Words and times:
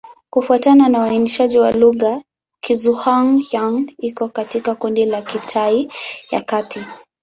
Kufuatana 0.29 0.89
na 0.89 0.99
uainishaji 0.99 1.59
wa 1.59 1.71
lugha, 1.71 2.21
Kizhuang-Yang 2.63 3.93
iko 3.97 4.29
katika 4.29 4.75
kundi 4.75 5.05
la 5.05 5.21
Kitai 5.21 5.89
ya 6.31 6.41
Kati. 6.41 6.85